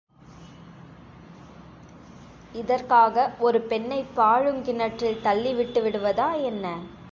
[2.53, 6.65] இதற்காக ஒரு பெண்ணைப் பாழுங் கிணற்றில் தள்ளி விட்டுவிடுவதா என்ன?